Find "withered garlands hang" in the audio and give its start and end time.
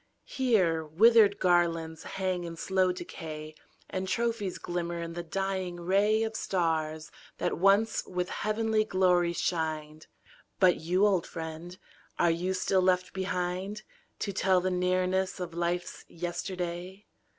0.83-2.43